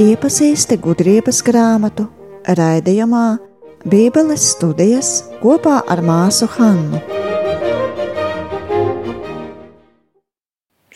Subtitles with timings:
[0.00, 2.06] Iepazīsti gudrības grāmatu
[2.56, 3.24] raidījumā
[3.84, 5.10] Bībeles studijas
[5.42, 6.96] kopā ar māsu Hannu.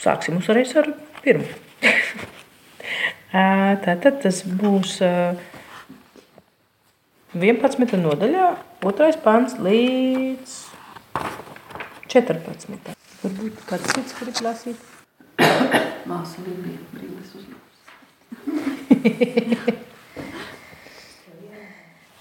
[0.01, 0.89] Sāksim uzreiz ar
[1.21, 1.45] pirmo.
[3.85, 4.95] Tātad tas būs
[7.37, 8.01] 11.
[8.07, 8.47] nodaļā,
[8.87, 9.11] 2.
[9.27, 10.55] pants līdz
[12.09, 12.97] 14.
[13.21, 14.81] Varbūt kāds cits grib lasīt.
[16.09, 17.64] Māsa Lībija brīlis uzlūks.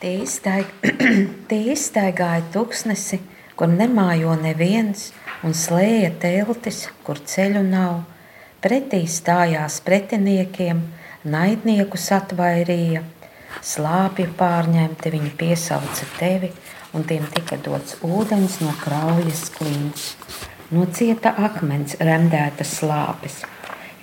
[0.04, 0.74] Tie iztaig-
[1.48, 3.22] tie izstaigāja tuksnesi,
[3.56, 5.14] kur nemājo neviens,
[5.48, 8.02] un slēja teltis, kur ceļu nav.
[8.60, 10.82] Pretī stājās pretiniekiem,
[11.24, 13.00] naidniekus atvairīja,
[13.64, 16.52] slāpju pārņemti viņi piesauca tevi,
[16.92, 20.18] un tiem tika dots ūdens no kraujas klints.
[20.74, 23.44] No cieta akmens remdētas slāpes,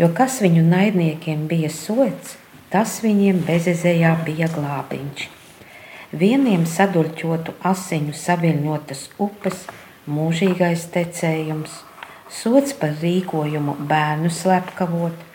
[0.01, 2.39] jo kas viņu naidniekiem bija sots,
[2.73, 5.27] tas viņiem bezizējā bija glābiņš.
[6.21, 9.67] Vieniem sadurķotu asiņu saviļņotas upes,
[10.11, 11.75] mūžīgais tecējums,
[12.33, 15.27] sots par rīkojumu bērnu slepkavot,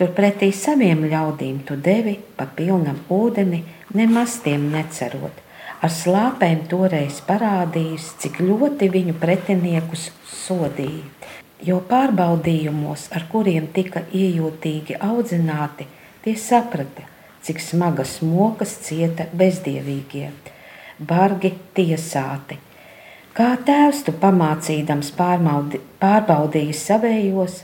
[0.00, 3.62] turpretī saviem ļaudīm tu devi pa pilnam ūdeni,
[3.94, 5.44] nemaz tiem necerot.
[5.78, 11.17] Ar slāpēm toreiz parādījis, cik ļoti viņu pretiniekus sodīja.
[11.66, 15.88] Jo pārbaudījumos, ar kuriem tika iejūtīgi audzināti,
[16.22, 17.08] tie saprata,
[17.42, 20.28] cik smagas mokas cieta bezdievīgie,
[21.02, 22.60] bargi tiesāti.
[23.34, 27.60] Kā tēvs tu pamācīdams pārbaudīji savējos,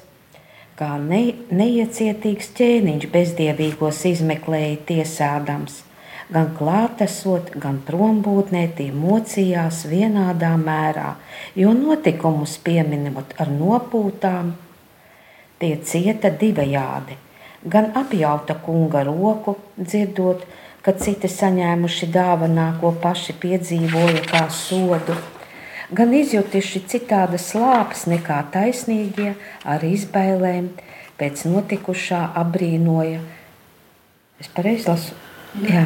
[0.78, 1.22] kā ne,
[1.54, 5.82] neiecietīgs ķēniņš bezdievīgos izmeklēja tiesādams,
[6.32, 11.14] gan klātesot, gan prombūtnē tie mocījās vienādā mērā,
[11.58, 14.54] jo notikumus pieminot ar nopūtām,
[15.60, 17.18] tie cieta divējādi.
[17.64, 20.44] Gan apjauta kunga roku, dzirdot,
[20.84, 25.16] ka citi saņēmuši dāvanā, ko paši piedzīvoja kā sodu,
[25.92, 29.32] gan izjutuši citādas slāpes nekā taisnīgie
[29.64, 30.74] ar izbailēm,
[31.16, 33.22] pēc notikušā abrīnoja.
[34.42, 35.23] Es pareizi lasu.
[35.62, 35.84] Jā.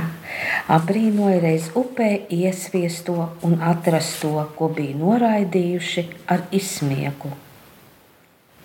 [0.72, 3.14] Abrīnoja reiz upē iesviesto
[3.44, 7.32] un atrasto, ko bija noraidījuši ar izsmieku.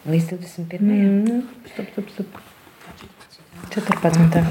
[0.08, 0.80] Līdz 21.
[0.84, 1.41] Mm,
[1.72, 2.40] stop, stop, stop.
[3.74, 4.44] 14.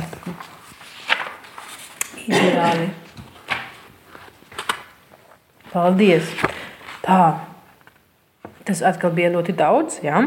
[2.29, 2.89] Izrāli.
[5.73, 6.33] Paldies.
[7.05, 7.21] Tā.
[8.69, 10.01] Tas atkal bija ļoti daudz.
[10.05, 10.25] Ja?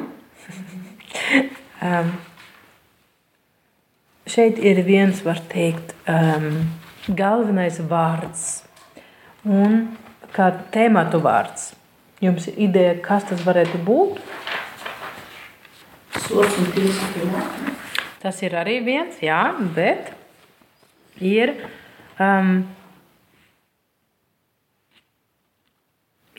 [1.86, 2.16] um,
[4.30, 6.66] šeit ir viens, var teikt, um,
[7.08, 8.66] galvenais vārds
[9.46, 9.96] un
[10.36, 11.74] kā tēmatu vārds.
[12.24, 14.22] Jums ir ideja, kas tas varētu būt?
[18.24, 19.42] Tas ir arī viens, jā,
[19.76, 20.10] bet
[21.22, 21.52] ir,
[22.18, 22.64] um,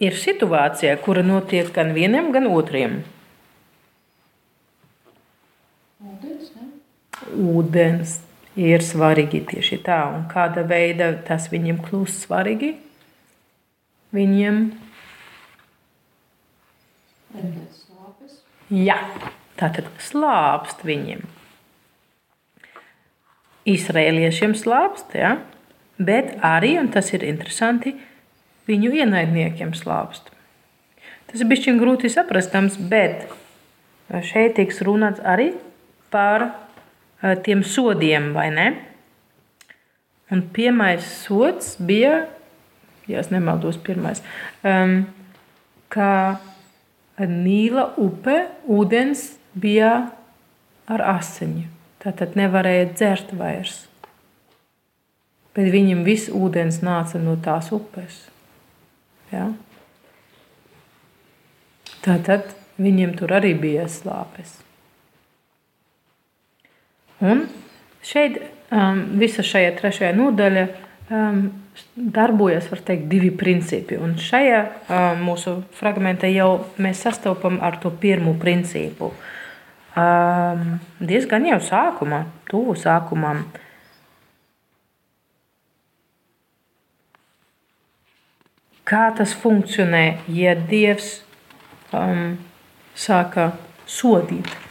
[0.02, 3.04] ir situācija, kura notiek gan vienam, gan otriem.
[6.02, 6.72] Ūdens, ne?
[7.36, 8.18] Ūdens
[8.56, 12.72] ir svarīgi tieši tā, un kāda veida tas viņiem kļūst svarīgi.
[14.16, 14.60] Viņiem,
[18.72, 18.96] jā,
[19.60, 21.26] tātad slāpst viņiem.
[23.66, 25.36] Izrēliešiem slāpst, ja?
[25.98, 27.96] bet arī, un tas ir interesanti,
[28.68, 30.30] viņu ienaidniekiem slāpst.
[31.26, 33.26] Tas ir bijis grūti saprastams, bet
[34.24, 35.50] šeit tiks runāts arī
[36.14, 36.46] par
[37.44, 38.66] tiem sodiem, vai ne?
[40.30, 42.26] Un pirmais sods bija,
[43.06, 44.22] ja es nemaldos, pirmais,
[44.66, 45.04] um,
[45.88, 46.10] ka
[47.16, 48.34] Nīla upe
[48.68, 49.92] ūdens bija
[50.90, 51.64] ar asiņu.
[52.02, 53.86] Tātad nevarēja dzert vairs.
[55.56, 58.26] Bet viņam viss ūdens nāca no tās upes.
[59.32, 59.48] Ja?
[62.04, 64.58] Tātad viņiem tur arī bija slāpes.
[67.24, 67.46] Un
[68.04, 68.40] šeit
[68.70, 70.66] um, visa šajā trešajā nodaļā
[71.10, 71.46] um,
[71.96, 73.96] darbojas teikt, divi principi.
[74.00, 79.12] Un šajā um, mūsu fragmentā jau mēs sastopam ar to pirmo principu.
[79.96, 83.46] Um, diezgan jau sākumā, tuvu sākumam.
[88.86, 91.24] Kā tas funkcionē, ja Dievs
[91.96, 92.36] um,
[92.94, 93.50] sāka
[93.88, 94.65] sodīt?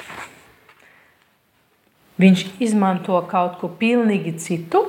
[2.22, 4.86] Viņš izmanto kaut ko pilnīgi citu,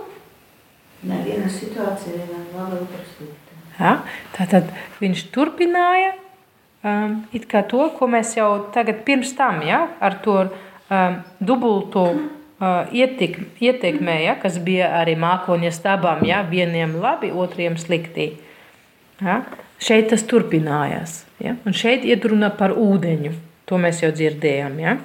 [1.06, 3.56] Neviena situācija vienmēr laba otra slikta.
[3.76, 3.92] Ja?
[4.34, 4.70] Tātad
[5.02, 9.84] viņš turpināja um, it kā to, ko mēs jau tagad pirms tam ja?
[10.00, 16.96] ar to um, dubultu uh, ietik, ietekmē, ja, kas bija arī mākoņa stabam, ja, vieniem
[17.02, 18.32] labi, otriem slikti.
[19.20, 19.42] Ja.
[19.82, 21.22] Šeit tas turpinājās.
[21.44, 23.34] Ja, un šeit iet runa par ūdeņu.
[23.68, 24.78] To mēs jau dzirdējām.
[24.80, 24.96] Ja.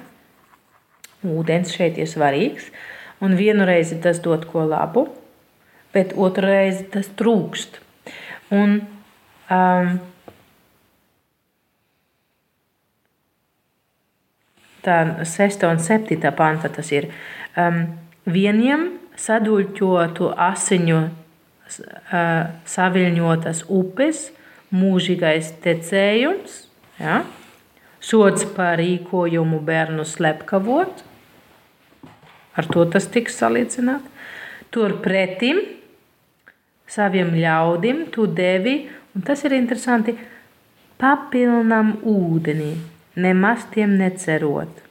[1.22, 2.70] Ūdens šeit ir svarīgs,
[3.22, 5.06] un vienu reizi tas dod ko labu,
[5.94, 7.78] bet otru reizi tas trūkst.
[8.52, 8.80] Un,
[9.52, 9.92] um,
[14.82, 14.98] tā
[15.28, 17.08] 6 un 7 panta tas ir.
[17.56, 17.84] Um,
[18.26, 18.88] vieniem
[19.20, 24.26] saduļķotu asiņu uh, saviļņotas upes,
[24.72, 26.64] mūžīgais tecējums,
[26.98, 27.22] ja?
[28.02, 31.04] sots par rīkojumu bērnu slepkavot,
[32.56, 34.04] ar to tas tiks salīdzināt.
[34.72, 35.60] Turpretim
[36.88, 40.14] saviem ļaudim tu devi, un tas ir interesanti,
[41.00, 42.72] papilnam ūdenī
[43.16, 44.82] nemaz tiem necerot.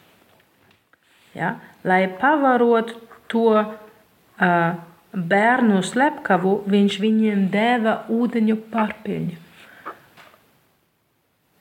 [1.34, 1.56] Ja?
[1.84, 3.00] Lai pavarotu
[3.32, 4.74] to uh,
[5.12, 9.38] bērnu slepkavu, viņš viņiem deva ūdeņu pārpiļņu.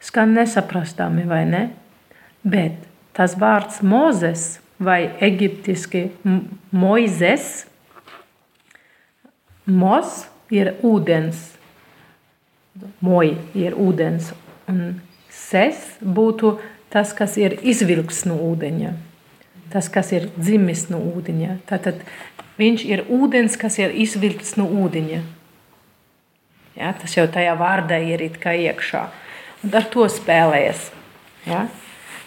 [0.01, 1.63] Skan nesaprastami, vai ne?
[2.43, 2.87] Bet
[3.17, 6.09] tas vārds Mozes vai eģiptiski
[6.73, 7.67] Moizes,
[9.71, 11.45] Mos ir ūdens,
[13.05, 14.33] Moj ir ūdens,
[14.71, 14.97] un
[15.31, 16.57] ses būtu
[16.91, 18.95] tas, kas ir izvilkts no ūdeņa,
[19.71, 21.61] tas, kas ir dzimis no ūdeņa.
[21.69, 22.01] Tātad
[22.59, 25.21] viņš ir ūdens, kas ir izvilkts no ūdeņa.
[26.81, 29.05] Ja, tas jau tajā vārdā ir iekšā.
[29.61, 30.89] Un ar to spēlējas.
[31.45, 31.67] Ja.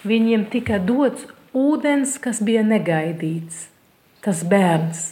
[0.05, 3.67] Viņiem tika dots ūdens, kas bija negaidīts.
[4.23, 5.11] Tas bērns,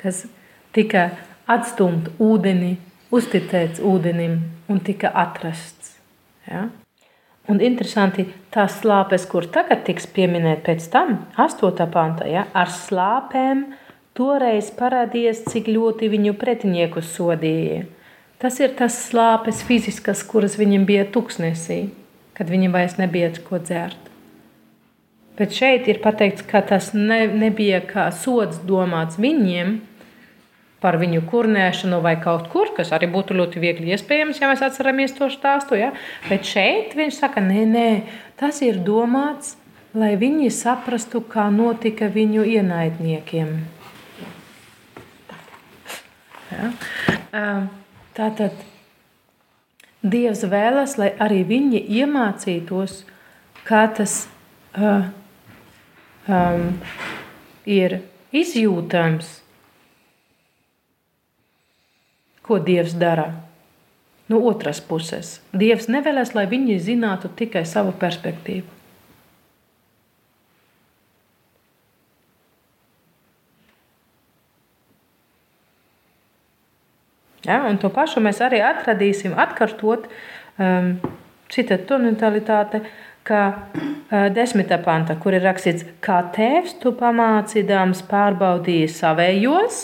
[0.00, 0.24] kas
[0.74, 1.10] tika
[1.50, 2.76] atstumts ūdenī,
[3.14, 5.94] uzticēts ūdenim un tika atrasts.
[6.48, 6.68] Ja.
[7.48, 8.24] Un interesanti,
[8.54, 11.84] tās slāpes, kur tagad tiks pieminēta pēc tam, 8.
[11.92, 13.66] pantā, ja, ar slāpēm
[14.16, 17.82] toreiz parādījās, cik ļoti viņu pretiniekus sodīja.
[18.40, 21.82] Tas ir tas slāpes fiziskas, kuras viņam bija tuksnesī,
[22.32, 24.13] kad viņam vairs nebija ko dzert.
[25.38, 29.80] Bet šeit ir pateikts, ka tas ne, nebija kā sods domāts viņiem,
[30.84, 35.16] par viņu kurnēšanu vai kaut kur, kas arī būtu ļoti viegli iespējams, ja mēs atceramies
[35.16, 35.78] to stāstu.
[35.80, 35.94] Ja?
[36.28, 37.88] Bet šeit viņš saka, nē, nē,
[38.40, 39.56] tas ir domāts,
[39.96, 43.56] lai viņi saprastu, kā notika viņu ienaidniekiem.
[46.52, 46.70] Ja?
[48.14, 48.62] Tātad
[50.04, 53.00] Dievs vēlas, lai arī viņi iemācītos,
[53.64, 54.26] kā tas
[54.76, 55.06] uh,
[56.28, 56.68] um,
[57.64, 58.00] ir
[58.34, 59.44] izjūtams
[62.44, 63.32] ko Dievs dara.
[64.28, 68.68] No otras puses, Dievs nevēlas, lai viņi zinātu tikai savu perspektīvu.
[77.44, 80.06] Ja, un to pašu mēs arī atradīsim, atkārtot
[80.56, 80.94] um,
[81.52, 82.94] cita tonalitāte, kā
[83.32, 89.80] uh, desmitā panta, kur ir rakstīts, kā tēvs tu pamācīdams pārbaudīji savējos,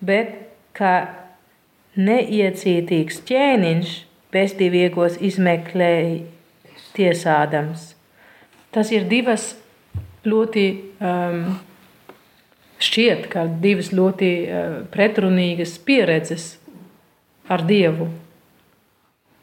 [0.00, 0.34] bet
[0.76, 0.94] kā
[2.00, 3.96] neiecietīgs ķēniņš
[4.32, 6.20] bezdiviegos izmeklēja
[6.94, 7.90] tiesādams.
[8.70, 9.52] Tas ir divas
[10.26, 10.64] ļoti
[11.02, 11.44] um,
[12.80, 16.52] šķiet, kā divas ļoti uh, pretrunīgas pieredzes
[17.50, 18.08] ar Dievu.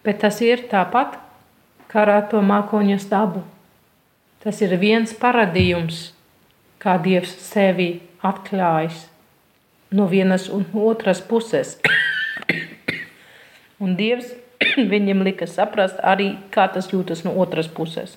[0.07, 1.17] Bet tas ir tāpat
[1.91, 3.43] kā ar to mākoņa stabu.
[4.43, 6.11] Tas ir viens paradījums,
[6.79, 7.89] kā Dievs sevi
[8.23, 9.07] atklājis
[9.91, 11.77] no vienas un otras puses.
[13.83, 14.31] un Dievs
[14.93, 18.15] viņiem lika saprast arī, kā tas jūtas no otras puses.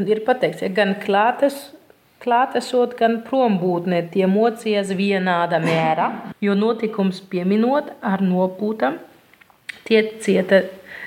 [0.00, 1.56] Un ir pateikts, ja gan klātes,
[2.22, 6.08] klātesot, gan prombūtnē tie mocījās vienāda mērā,
[6.40, 8.96] jo notikums pieminot ar nopūtam,
[9.84, 10.62] tie cieta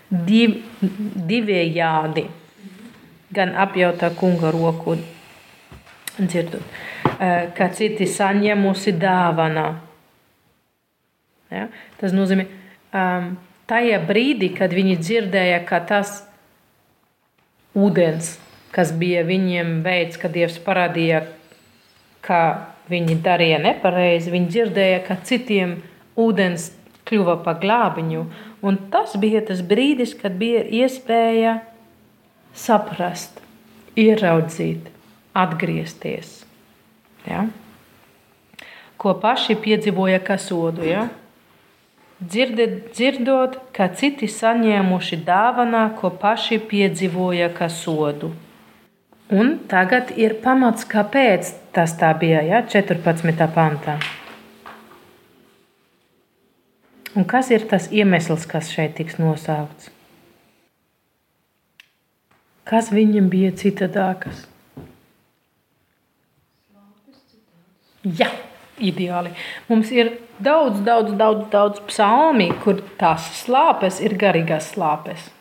[0.09, 0.59] div,
[1.31, 2.27] divējādi.
[3.35, 4.99] Gan apjautā kunga roku
[6.19, 6.61] dzirdot,
[7.19, 9.65] eh, ka citi saņēmusi dāvanā.
[11.51, 11.67] Ja?
[11.99, 12.45] Tas nozīmē,
[12.93, 13.35] um,
[13.67, 16.21] tajā brīdī, kad viņi dzirdēja, ka tas
[17.75, 18.35] ūdens,
[18.75, 21.23] kas bija viņiem veids, kad Dievs parādīja,
[22.25, 22.41] ka
[22.91, 25.77] viņi darīja nepareizi, viņi dzirdēja, ka citiem
[26.19, 26.69] ūdens
[27.07, 28.25] kļuva par glābiņu.
[28.65, 31.59] Un tas bija tas brīdis, kad bija iespēja
[32.55, 33.39] saprast,
[33.99, 34.89] ieraudzīt,
[35.37, 36.41] atgriezties.
[37.25, 37.45] Ja?
[39.05, 40.85] ko paši piedzīvoja kā sodu.
[40.87, 41.07] Ja?
[42.17, 48.31] Dzirdet, dzirdot, ka citi saņēmuši dāvanā, ko paši piedzīvoja kā sodu.
[49.33, 52.61] Un tagad ir pamats, kāpēc tas tā bija ja?
[52.61, 53.47] 14.
[53.55, 53.97] pantā.
[57.15, 59.89] Un kas ir tas iemesls, kas šeit tiks nosaukts?
[62.69, 64.45] Kas viņam bija citādākas?
[68.05, 68.29] Jā,
[68.77, 69.33] ideāli.
[69.69, 75.31] Mums ir daudz, daudz, daudz, daudz psalmi, kur tās slāpes ir garīgās slāpes.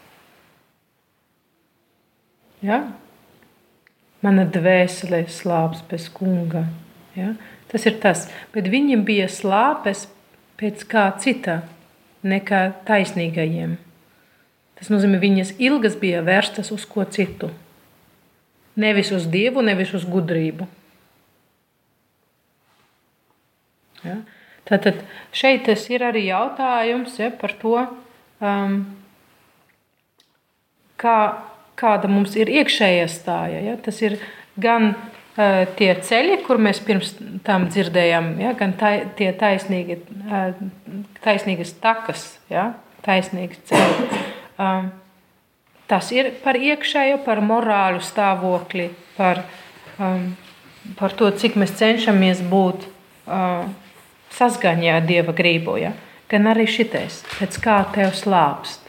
[2.65, 2.87] Ja?
[4.25, 6.65] Mana dvēsele slāpes pēc kunga.
[7.17, 7.35] Ja?
[7.69, 8.29] Tas ir tas.
[8.55, 10.07] Bet viņam bija slāpes
[10.61, 11.61] pēc kā cita
[12.25, 13.77] nekā taisnīgajiem.
[14.79, 17.51] Tas nozīmē, viņas ilgas bija vērstas uz ko citu.
[18.81, 20.67] Nevis uz dievu, nevis uz gudrību.
[24.05, 24.19] Ja?
[24.65, 25.03] Tātad
[25.37, 27.77] šeit ir arī jautājums ja, par to,
[28.41, 28.79] um,
[31.01, 31.17] kā,
[31.79, 33.61] kāda mums ir iekšējā stāja.
[33.65, 33.77] Ja?
[33.81, 34.19] Tas ir
[34.61, 37.15] gan uh, tie ceļi, kur mēs pirms
[37.47, 38.55] tam dzirdējām, ja?
[38.59, 40.53] gan tā, tie taisnīgi, uh,
[41.25, 42.73] taisnīgas takas, ja?
[43.05, 44.23] taisnīgi ceļi.
[44.61, 44.93] Um,
[45.91, 48.89] tas ir par iekšējo, par morālu stāvokli,
[49.19, 49.43] par,
[49.99, 50.31] um,
[50.99, 53.67] par to, cik mēs cenšamies būt uh,
[54.35, 55.77] saskaņā ar dieva gribu.
[55.83, 55.93] Ja?
[56.31, 58.84] Gan arī šitais, pēc kā tev slāpst.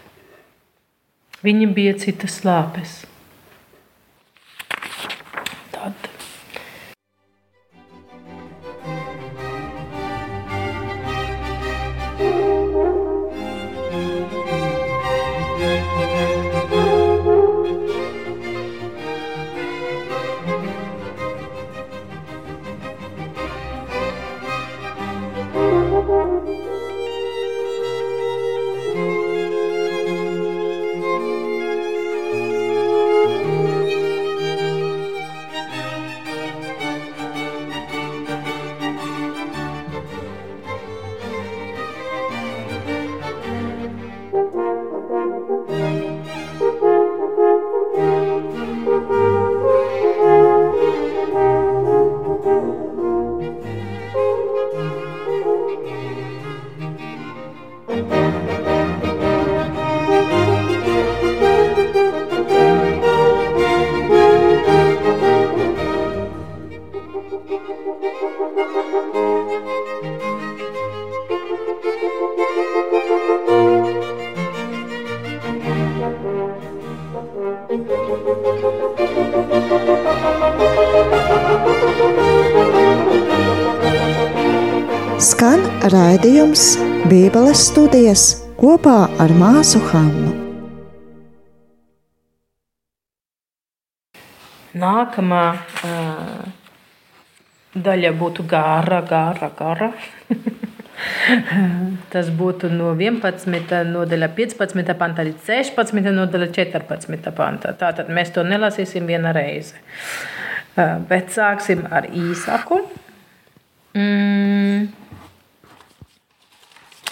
[1.45, 3.03] Viņam bija citas slāpes.
[86.55, 88.21] Raidījums Bībeles studijas
[88.55, 90.31] kopā ar māsu Hannu.
[94.75, 96.47] Nākamā uh,
[97.75, 99.91] daļa būtu gara, gara, gara.
[102.12, 103.83] Tas būtu no 11.
[103.91, 104.95] nodaļa 15.
[104.95, 106.12] pantā līdz 16.
[106.12, 107.31] nodaļa 14.
[107.35, 107.75] pantā.
[107.75, 109.75] Tātad mēs to nelasīsim viena reize.
[110.75, 112.81] Bet sāksim ar īsāku.
[113.95, 114.54] Mm.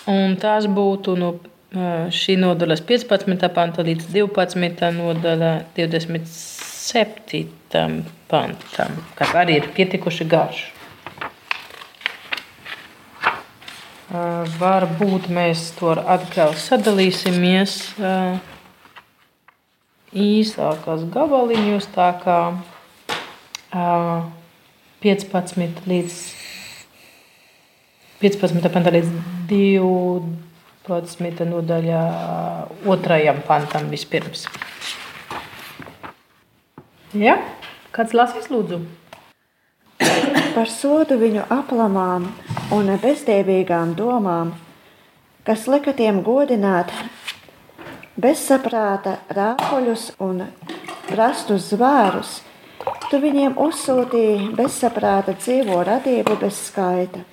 [0.10, 1.29] Un tās būtu no
[2.13, 3.48] šī nodaļas 15.
[3.55, 4.91] panta līdz 12.
[4.98, 7.48] nodaļa 27.
[8.29, 10.60] pantam, kas arī ir pietikuši garš.
[14.60, 17.98] Varbūt mēs to atkal sadalīsimies
[20.13, 22.39] īsākās gabaliņos, tā kā
[25.01, 26.19] 15 līdz
[28.22, 28.69] 15.
[28.75, 31.45] pantā līdz 12.
[31.50, 32.03] nodaļā
[32.88, 34.45] otrajam pantam vispirms.
[37.13, 37.38] Ja?
[37.93, 38.79] Kāds lasīs lūdzu?
[40.55, 42.29] Par sodu viņu aplamām
[42.73, 44.53] un bezdēvīgām domām,
[45.45, 46.93] kas lika tiem godināt
[48.15, 50.45] bezsaprāta rāpuļus un
[51.09, 52.39] prastus zvērus,
[53.09, 57.25] tu viņiem uzsūtīji bezsaprāta dzīvo radību bez skaita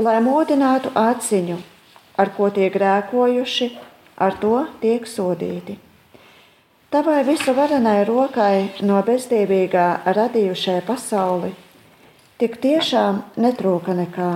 [0.00, 1.58] lai modinātu atziņu,
[2.16, 3.68] ar ko tie grēkojuši,
[4.16, 5.76] ar to tiek sodīti.
[6.90, 11.52] Tavai visu varenai rokai no bezdīvīgā radījušai pasauli
[12.40, 14.32] tik tiešām netrūka nekā.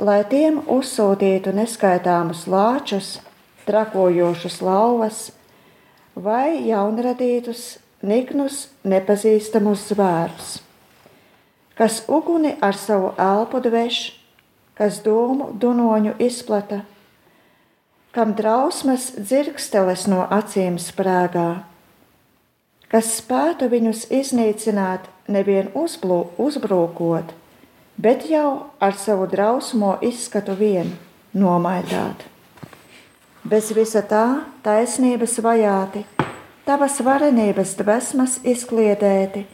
[0.00, 3.20] Lai tiem uzsūtītu neskaitāmus lāčus,
[3.68, 5.22] trakojošus lauvas
[6.16, 10.54] vai jaunradītus, niknus, nepazīstamus zvērus
[11.74, 14.00] kas uguni ar savu elpu dveš,
[14.78, 16.82] kas dūmu dunoņu izplata,
[18.14, 21.64] kam drausmas dzirksteles no acīm sprāgā,
[22.90, 27.34] kas spētu viņus iznīcināt nevien uzblū, uzbrūkot,
[27.98, 30.94] bet jau ar savu drausmo izskatu vien
[31.34, 32.22] nomaitāt.
[33.44, 36.04] Bez visa tā taisnības vajāti,
[36.64, 39.44] tavas varenības dvēsmas izkliedēti,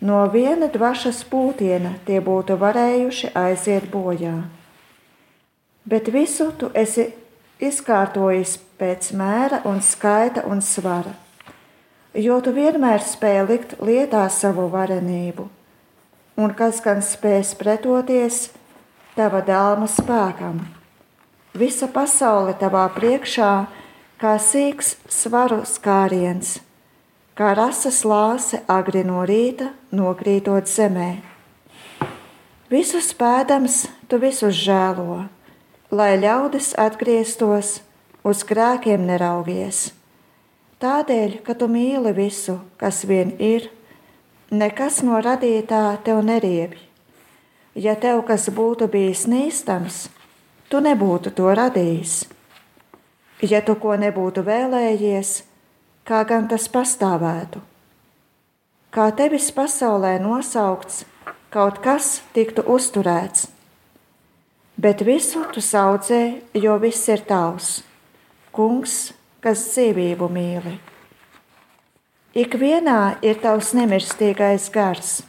[0.00, 4.36] no viena dvašas pūtiena tie būtu varējuši aiziet bojā.
[5.86, 7.12] Bet visu tu esi
[7.62, 11.14] izkārtojis pēc mēra un skaita un svara,
[12.12, 15.48] jo tu vienmēr spēj likt lietā savu varenību,
[16.36, 18.50] un kas gan spēs pretoties
[19.16, 20.60] tava dāma spēkam.
[21.56, 23.52] Visa pasaule tavā priekšā,
[24.20, 26.58] kā sīks svaru skāriens,
[27.36, 31.10] kā rasas lāse agri no rīta nokrītot zemē.
[32.72, 35.26] Visus pēdams tu visus žēlo
[35.90, 37.80] lai ļaudis atgrieztos,
[38.26, 39.92] uz grēkiem neraugies.
[40.82, 43.70] Tādēļ, ka tu mīli visu, kas vien ir,
[44.50, 46.82] nekas no radītā tev neriebj.
[47.76, 50.08] Ja tev kas būtu bijis nīstams,
[50.68, 52.24] tu nebūtu to radījis.
[53.44, 55.42] Ja tu ko nebūtu vēlējies,
[56.06, 57.60] kā gan tas pastāvētu?
[58.94, 61.04] Kā tevis pasaulē nosaukts,
[61.52, 63.50] kaut kas tiktu uzturēts
[64.76, 67.80] bet visu tu saudzē, jo viss ir tavs.
[68.52, 70.76] Kungs, kas dzīvību mīli.
[72.36, 75.22] Ikvienā ir tavs nemirstīgais gars.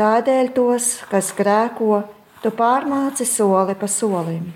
[0.00, 2.00] Tādēļ tos, kas grēko,
[2.40, 4.46] tu pārmāci soli pa solim,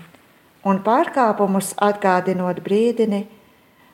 [0.65, 3.27] un pārkāpumus atgādinot brīdini,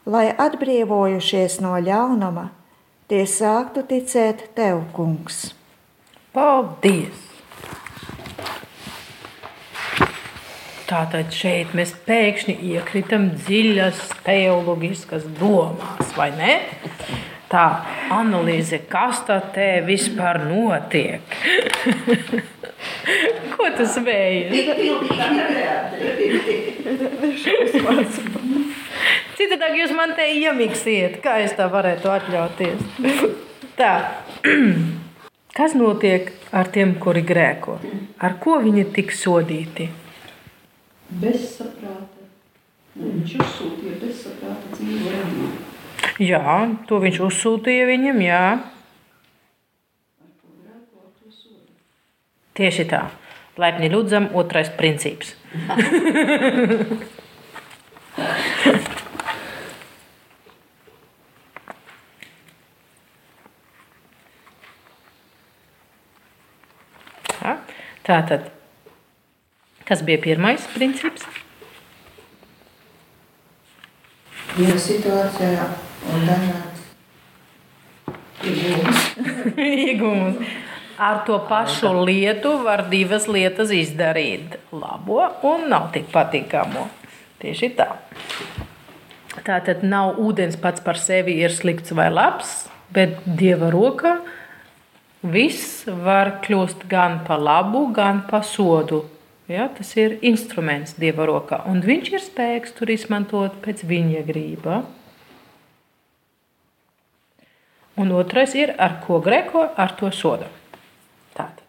[0.06, 2.50] lai atbrīvojušies no ļaunuma,
[3.12, 5.52] tie sāktu ticēt tev, kungs.
[6.34, 7.28] Paldies!
[10.92, 16.56] Tātad šeit mēs pēkšņi iekritam dziļas teoloģiskas domās, vai ne?
[17.52, 17.68] Tā
[18.12, 21.24] analīze, kas tā te vispār notiek?
[23.56, 24.52] Ko tas vējas?
[29.42, 32.84] Citādi jūs man te iemiksiet, kā es tā varētu atļauties.
[33.80, 33.94] Tā.
[35.58, 37.80] Kas notiek ar tiem, kuri grēko?
[38.22, 39.90] Ar ko viņi tik sodīti?
[41.20, 42.28] bezsaprāta.
[42.96, 45.48] Viņš uzsūtīja bezsaprāta dzīvo radību.
[46.22, 46.56] Jā,
[46.90, 48.44] to viņš uzsūtīja viņam, jā.
[52.60, 53.02] Tieši tā.
[53.60, 55.36] Laipni lūdzam, otrais princips.
[68.12, 68.50] Tā tad
[69.88, 71.24] Kas bija pirmais princips?
[74.56, 75.66] Viena situācijā
[76.14, 76.82] un dažādas
[78.48, 79.06] iegūmas.
[79.68, 80.54] iegūmas.
[81.02, 84.60] Ar to pašu lietu var divas lietas izdarīt.
[84.72, 86.86] Labo un nav tik patīkamo.
[87.42, 87.90] Tieši tā.
[89.42, 92.62] Tā tad nav ūdens pats par sevi ir slikts vai labs,
[92.96, 94.20] bet Dieva rokā
[95.22, 99.04] viss var kļūt gan par labu, gan par sodu
[99.52, 104.78] Ja, tas ir instruments Dieva rokā, un viņš ir spējīgs tur izmantot pēc viņa grība.
[108.00, 110.48] Un otrais ir, ar ko greko, ar to sodu.
[111.36, 111.66] Tātad.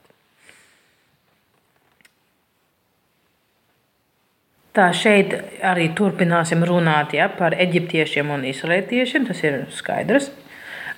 [4.79, 5.35] Tā šeit
[5.67, 9.27] arī turpināsim runāt ja, par eģiptiešiem un izraētiešiem.
[9.27, 10.31] Tas ir skaidrs.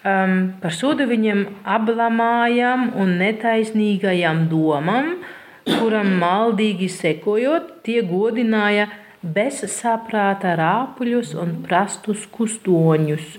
[0.05, 5.33] Um, par sodu viņiem aplamājam un netaisnīgajam domam, uh,
[5.64, 8.88] kuram maldīgi sekojot, tie godināja
[9.25, 13.35] bezsaprāta rāpuļus un prastus kustoņus.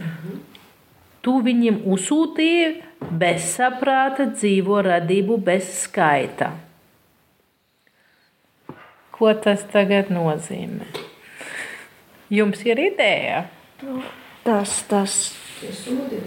[1.25, 2.67] Tu viņiem uzsūtīji
[3.21, 6.51] bezsaprāta dzīvo radību bez skaita.
[9.15, 10.89] Ko tas tagad nozīmē?
[12.33, 13.45] Jums ir ideja?
[13.85, 14.01] Nu,
[14.43, 15.19] tas, tas.
[15.61, 16.19] Tie sodi.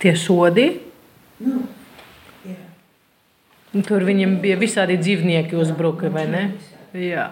[0.00, 0.70] Tie sodi?
[1.44, 1.60] Nu,
[3.86, 6.40] Tur viņam bija visādi dzīvnieki uzbruka, vai ne?
[6.96, 7.28] Jā.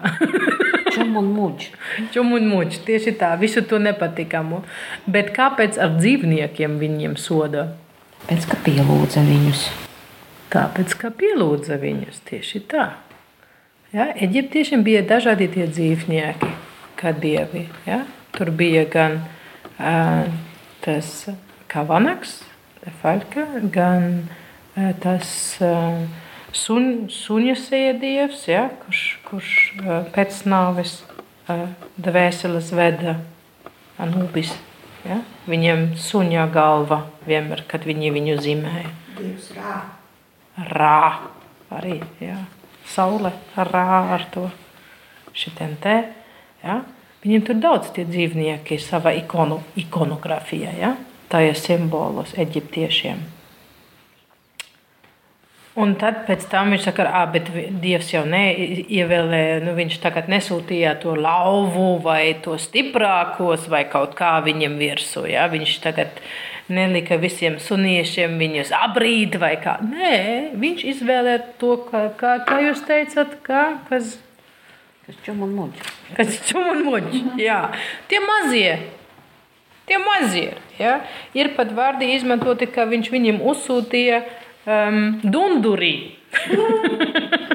[0.95, 1.67] Čum un muģi.
[2.13, 2.79] Čum un muģi.
[2.87, 4.61] Tieši tā, visu to nepatīkamu.
[5.03, 7.73] Bet kāpēc ar dzīvniekiem viņiem soda?
[8.29, 9.65] Pēc ka pielūdza viņus.
[10.53, 12.87] Tāpēc, ka pielūdza viņus tieši tā.
[13.91, 14.07] Ja?
[14.15, 16.53] Eģiptiešiem bija dažādi tie dzīvnieki,
[16.99, 17.67] kā dievi.
[17.83, 18.05] Ja?
[18.37, 19.19] Tur bija gan
[19.75, 20.23] uh,
[20.85, 21.11] tas
[21.69, 22.39] kavanaks,
[22.87, 24.29] Falka, gan
[24.75, 26.05] eh, tas eh,
[26.55, 31.01] sun, suņa sēdievs, ja, kurš, kurš eh, pēc nāves
[31.97, 33.15] dvēseles veda
[33.99, 34.53] Anubis.
[35.01, 35.17] Ja?
[35.49, 38.93] Viņam suņā galva vienmēr, kad viņi viņu zīmēja.
[39.17, 39.75] Dievs rā.
[40.69, 41.01] Rā
[41.73, 42.37] arī, ja.
[42.89, 44.45] Saule rā ar to
[45.35, 45.97] šitiem te,
[46.63, 46.79] ja.
[47.19, 50.93] Viņiem tur daudz tie dzīvnieki savā ikonu, ikonografijā, ja.
[51.29, 53.19] Ir simbolos eģiptiešiem.
[55.79, 57.47] Un tad pēc tam viņš saka, ah, bet
[57.79, 64.33] Dievs jau neievēlēja, nu viņš tagad nesūtīja to lauvu vai to stiprākos vai kaut kā
[64.43, 65.23] viņam virsū.
[65.29, 65.45] Ja?
[65.51, 66.19] Viņš tagad
[66.73, 69.77] nelika visiem suniešiem viņus abrīt vai kā.
[69.85, 70.13] Nē,
[70.59, 74.17] viņš izvēlēja to, kā, kā, kā jūs teicat, kā, kas...
[75.05, 75.91] Kas čum un muģi.
[76.17, 77.61] Kas čum un muģi, jā.
[78.11, 78.73] Tie mazie,
[79.89, 80.99] tie mazie, ja?
[81.37, 84.23] Ir pat vārdi izmantoti, ka viņš viņiem uzsūtīja
[84.69, 85.93] um, dundurī.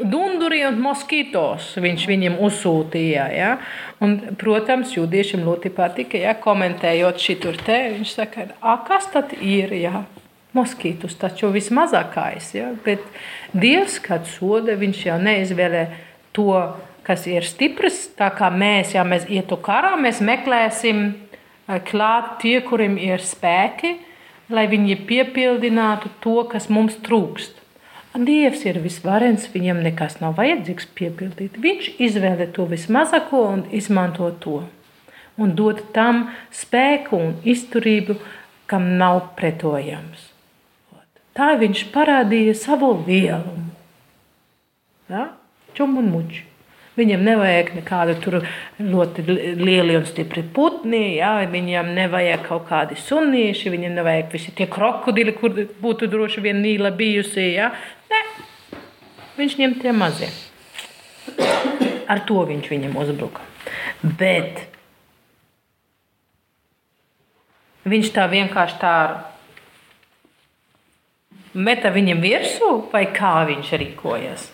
[0.00, 3.26] Dunduri un moskitos viņš viņiem uzsūtīja.
[3.36, 3.50] Ja?
[4.00, 8.46] Un, protams, jūdiešiem ļoti patika, ja komentējot šitur te, viņš saka,
[8.88, 9.74] kas tad ir?
[9.76, 10.04] Ja?
[10.56, 12.72] Moskītus taču vismazākais, ja?
[12.84, 13.04] bet
[13.52, 15.84] Dievs, kad soda, viņš jau neizvēlē
[16.34, 16.56] to,
[17.10, 21.08] kas ir stiprs, tā kā mēs, ja mēs ietu karā, mēs meklēsim
[21.90, 23.96] klāt tie, kuriem ir spēki,
[24.50, 27.58] lai viņi piepildinātu to, kas mums trūkst.
[28.10, 31.58] Dievs ir visvarens, viņam nekas nav vajadzīgs piepildīt.
[31.62, 34.64] Viņš izvēlē to vismazāko un izmanto to.
[35.38, 38.18] Un dod tam spēku un izturību,
[38.70, 40.26] kam nav pretojams.
[41.38, 43.70] Tā viņš parādīja savu lielumu.
[45.10, 45.30] Ja?
[45.78, 46.49] Čum un muģi.
[47.00, 48.36] Viņam nevajag nekādu tur
[48.76, 49.24] ļoti
[49.56, 55.32] lieli un stipri putni, jā, viņam nevajag kaut kādi sunīši, viņam nevajag visi tie krokodili,
[55.38, 57.46] kur būtu droši vien nīla bijusi.
[57.54, 57.70] Jā.
[58.12, 58.22] Ne.
[59.38, 60.28] Viņš ņem tie mazie.
[62.10, 63.46] Ar to viņš viņam uzbruka.
[64.02, 64.66] Bet
[67.88, 68.94] viņš tā vienkārši tā
[71.54, 74.48] meta viņam virsū, vai kā viņš rīkojas?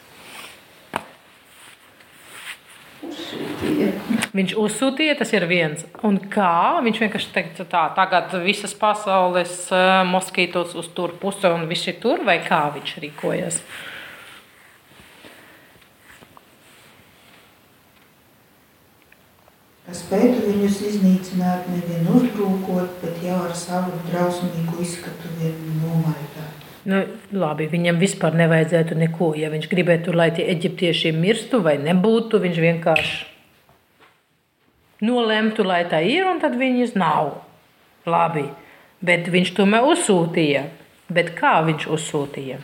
[3.06, 4.25] Uzsūtīja.
[4.36, 5.84] Viņš uzsūtīja, tas ir viens.
[6.04, 6.82] Un kā?
[6.84, 12.24] Viņš vienkārši teica, tā, tagad visas pasaules uh, moskītos uz tur pusi un visi tur,
[12.26, 13.60] vai kā viņš rīkojas?
[19.96, 26.66] Spētu viņus iznīcināt nevien uzbrūkot, bet jau ar savu drausmīgu izskatu vien nomaitāt.
[26.86, 27.00] Nu,
[27.32, 29.30] labi, viņam vispār nevajadzētu neko.
[29.38, 33.35] Ja viņš gribētu, lai tie eģiptieši mirstu vai nebūtu, viņš vienkārši
[35.04, 37.34] nolemtu, lai tā ir, un tad viņas nav.
[38.06, 38.46] Labi,
[39.04, 40.66] bet viņš tomēr uzsūtīja.
[41.12, 42.58] Bet kā viņš uzsūtīja?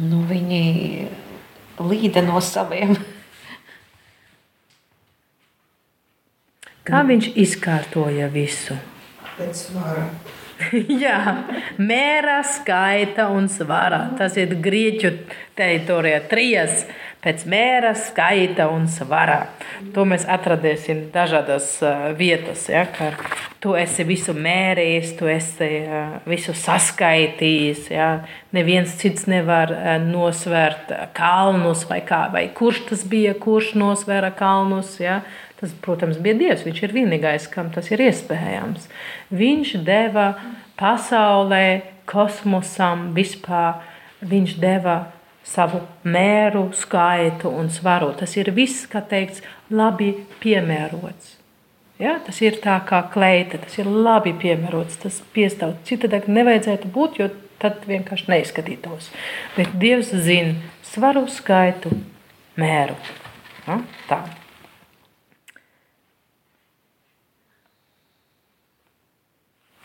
[0.00, 1.08] Nu, viņi
[1.80, 2.96] līda no saviem.
[6.86, 8.76] Kā viņš izkārtoja visu?
[9.36, 10.06] Pēc svara.
[11.04, 11.18] Jā,
[11.76, 14.06] mēra, skaita un svara.
[14.18, 15.12] Tas ir grieķu
[15.58, 16.22] teritorijā.
[16.30, 16.86] Trijas
[17.24, 19.42] pēc mēra, skaita un svara.
[19.94, 22.68] To mēs atradīsim dažādas uh, vietas.
[22.70, 22.86] Ja,
[23.60, 27.90] tu esi visu mērījis, tu esi uh, visu saskaitījis.
[27.92, 28.10] Ja.
[28.56, 32.26] Neviens cits nevar uh, nosvērt kalnus vai kā.
[32.32, 34.96] Vai kurš tas bija, kurš nosvēra kalnus.
[35.02, 35.20] Ja.
[35.66, 36.62] Tas, protams, bija Dievs.
[36.62, 38.84] Viņš ir vienīgais, kam tas ir iespējams.
[39.34, 40.28] Viņš deva
[40.78, 43.80] pasaulē, kosmosam, vispār.
[44.22, 44.94] Viņš deva
[45.42, 48.12] savu mēru, skaitu un svaru.
[48.14, 49.42] Tas ir viss, kā teikts,
[49.74, 51.34] labi piemērots.
[51.98, 52.20] Ja?
[52.22, 55.74] Tas ir tā kā kleita, tas ir labi piemērots, tas piestāv.
[55.90, 59.10] Citādi nevajadzētu būt, jo tad vienkārši neizskatītos.
[59.58, 60.54] Bet Dievs zina
[60.86, 61.90] svaru, skaitu,
[62.54, 62.94] mēru.
[63.66, 63.82] Ja?
[64.06, 64.24] Tā.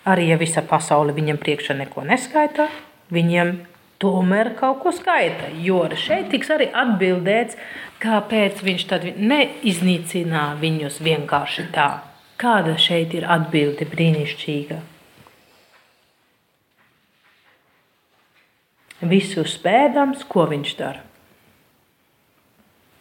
[0.10, 2.66] Arī ja visa pasaule viņam priekšā neko neskaita,
[3.14, 3.60] viņam
[4.02, 5.52] tomēr kaut ko skaita.
[5.62, 7.58] Jo šeit tiks arī atbildēts,
[8.02, 11.90] kāpēc viņš tad neiznīcina viņus vienkārši tā.
[12.42, 14.80] Kāda šeit ir atbilde brīnišķīga?
[19.12, 21.06] Visu spēdams, ko viņš dara?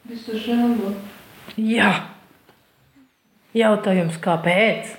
[0.09, 0.95] Visu žēlo.
[1.61, 1.91] Jā,
[3.57, 4.97] jautājums, kāpēc?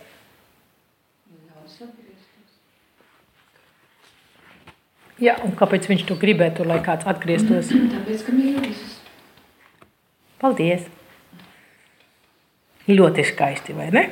[5.21, 7.69] Jā, un kāpēc viņš to gribētu, lai kāds atgrieztos?
[7.69, 8.97] Tāpēc, ka mīl visus.
[10.41, 10.87] Paldies!
[12.89, 14.03] Ļoti skaisti, vai ne?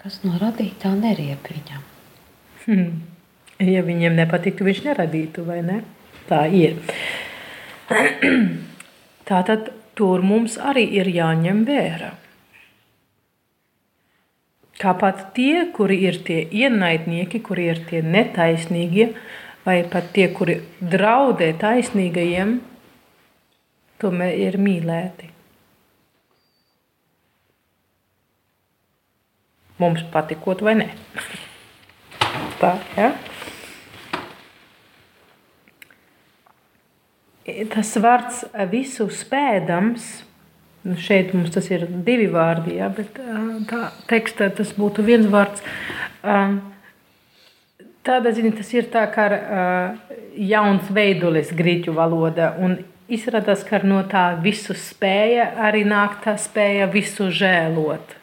[0.00, 1.86] Kas no radītā neriep viņam?
[2.66, 3.00] Hmm.
[3.64, 5.80] Ja viņiem nepatiktu, viņš neradītu, vai ne?
[6.28, 6.76] Tā ir.
[9.30, 12.14] Tātad tur mums arī ir jāņem vērā.
[14.80, 19.10] Kāpat tie, kuri ir tie ienaidnieki, kuri ir tie netaisnīgie,
[19.66, 22.54] vai pat tie, kuri draudē taisnīgajiem,
[24.00, 25.28] tomēr ir mīlēti.
[29.80, 30.88] Mums patikot vai nē.
[32.60, 33.12] Tā, ja?
[37.72, 40.10] Tas vārds visu spēdams,
[40.86, 43.18] nu šeit mums tas ir divi vārdi, ja, bet
[43.70, 45.64] tā tekstā tas būtu viens vārds.
[48.06, 49.26] Tādā ziņā tas ir tā kā
[50.40, 52.78] jauns veidolis grieķu valoda, un
[53.10, 58.16] izrādās, ka no tā visu spēja arī nāk tā spēja visu žēlot.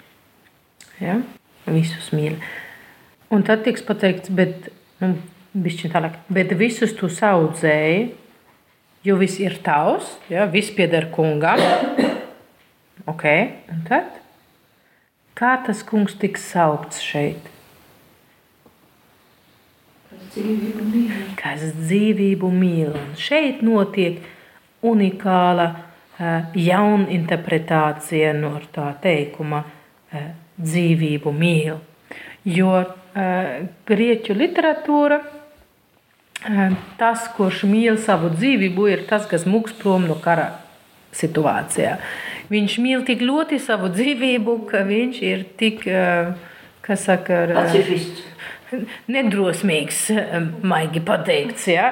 [1.03, 1.19] Ja?
[1.67, 2.39] Visus mīl.
[3.33, 4.69] Un tad tiks pateikts, bet,
[5.03, 5.17] nu,
[5.91, 8.13] tālāk, bet visus tu saudzēji,
[9.07, 11.61] jo viss ir tavs, ja, viss pieder kungam.
[13.05, 13.25] Ok,
[13.71, 14.17] un tad?
[15.37, 17.51] Kā tas kungs tiks saukts šeit?
[21.37, 22.95] Kas dzīvību mīl.
[23.17, 24.21] Šeit notiek
[24.85, 25.67] unikāla
[26.57, 29.63] jauninterpretācija no tā teikuma
[30.57, 31.77] dzīvību mīl.
[32.47, 32.71] Jo
[33.87, 35.19] grieķu literatūra,
[36.97, 40.51] tas, kurš mīl savu dzīvību, ir tas, kas mūks prom no kara
[41.17, 41.97] situācijā.
[42.51, 45.83] Viņš mīl tik ļoti savu dzīvību, ka viņš ir tik,
[46.85, 48.23] kas saka, Pacifists.
[49.11, 50.01] nedrosmīgs,
[50.63, 51.91] maigi pateikts, ja?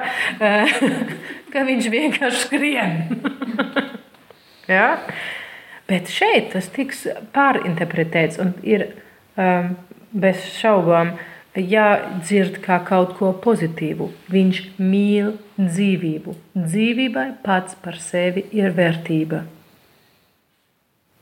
[1.52, 2.96] ka viņš vienkārši skrien.
[4.76, 4.88] ja?
[5.86, 7.04] Bet šeit tas tiks
[7.36, 8.88] pārinterpretēts un ir
[9.38, 9.74] um,
[10.10, 11.14] bez šaubām
[11.56, 14.10] jādzird kā kaut ko pozitīvu.
[14.32, 16.34] Viņš mīl dzīvību.
[16.56, 19.44] Dzīvībai pats par sevi ir vērtība.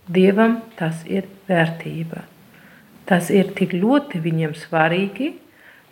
[0.05, 2.27] Dievam tas ir vērtība.
[3.09, 5.35] Tas ir tik ļoti viņam svarīgi,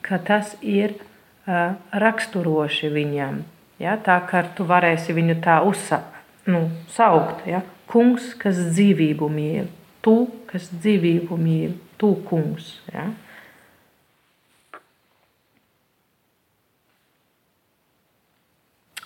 [0.05, 3.43] ka tas ir uh, raksturoši viņam.
[3.81, 3.97] Ja?
[3.97, 7.47] Tā kā tu varēsi viņu tā uzsākt, nu, saukt.
[7.49, 7.63] Ja?
[7.89, 9.69] Kungs, kas dzīvību mīl,
[10.05, 12.75] tu, kas dzīvību mīl, tu kungs.
[12.93, 13.11] Ja?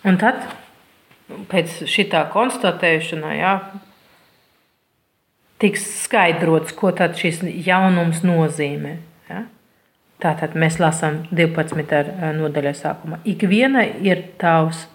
[0.07, 0.45] Un tad,
[1.51, 3.55] pēc šitā konstatēšanā, ja,
[5.63, 8.97] tiks skaidrots, ko tad šis jaunums nozīmē.
[9.31, 9.45] Ja?
[10.23, 12.03] Tātad mēs lasām 12.
[12.39, 13.21] nodaļā sākumā.
[13.29, 14.87] Ikviena ir tavs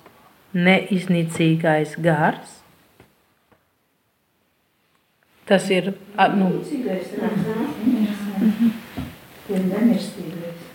[0.57, 2.57] neiznīcīgais gars.
[5.49, 5.91] Tas ir
[6.37, 6.51] nu.
[9.51, 10.67] Ir nemirstīgais.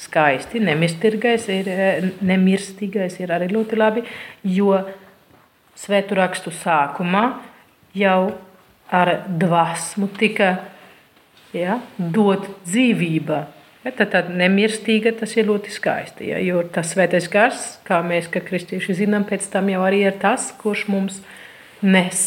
[0.00, 0.60] skaisti.
[0.64, 1.70] Nemirstīgais ir,
[2.24, 4.04] nemirstīgais ir arī ļoti labi,
[4.44, 5.05] jo svētu
[6.16, 7.24] rakstu sākumā
[7.96, 8.20] jau
[8.92, 10.56] ar dvasmu tika
[11.56, 13.42] ja, dot dzīvība.
[13.86, 16.30] Ja, tad, tad nemirstīga tas ir ļoti skaisti.
[16.32, 20.16] Ja, jo tas svētais gars, kā mēs, kā kristieši zinām, pēc tam jau arī ir
[20.22, 21.20] tas, kurš mums
[21.84, 22.24] nes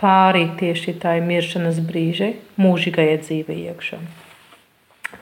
[0.00, 4.00] pāri tieši tai miršanas brīžai, mūžīgajai dzīvei iekšā.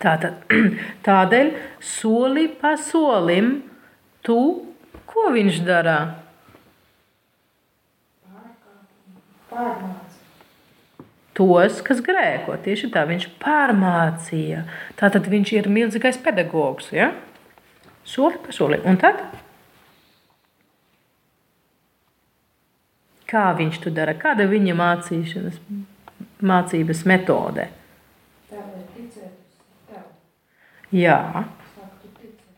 [0.03, 0.43] Tātad,
[1.07, 1.53] tādēļ
[1.85, 3.61] soli pa solim
[4.27, 4.41] tu,
[5.07, 5.99] ko viņš dara?
[9.53, 10.17] Pārmāc.
[11.37, 12.57] tos, kas grēko.
[12.65, 14.65] Tieši tā viņš pārmācīja.
[15.01, 16.91] Tātad viņš ir milzīgais pedagogs.
[16.93, 17.13] Ja?
[18.05, 18.83] Soli pa solim.
[18.89, 19.21] Un tad?
[23.33, 24.13] Kā viņš to dara?
[24.19, 25.57] Kāda ir viņa mācīšanas,
[26.45, 27.69] mācības metode?
[28.51, 30.03] Tā lai ticētu tev.
[30.93, 32.51] Jā, Sāktu ticēt.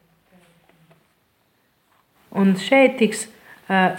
[2.42, 3.28] un šeit tiks